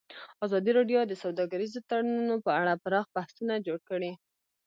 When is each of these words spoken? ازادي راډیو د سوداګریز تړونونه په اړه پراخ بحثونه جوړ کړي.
ازادي 0.45 0.71
راډیو 0.77 0.99
د 1.07 1.13
سوداګریز 1.23 1.73
تړونونه 1.89 2.35
په 2.45 2.51
اړه 2.59 2.81
پراخ 2.83 3.05
بحثونه 3.15 3.53
جوړ 3.67 3.79
کړي. 3.89 4.11